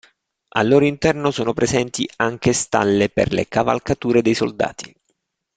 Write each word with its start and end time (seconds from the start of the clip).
Al 0.55 0.67
loro 0.67 0.83
interno 0.85 1.29
sono 1.29 1.53
presenti 1.53 2.09
anche 2.15 2.53
stalle 2.53 3.09
per 3.09 3.31
le 3.31 3.47
cavalcature 3.47 4.23
dei 4.23 4.33
soldati. 4.33 4.91